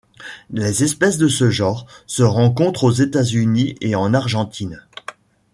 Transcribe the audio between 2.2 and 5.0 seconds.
rencontrent aux États-Unis et en Argentine.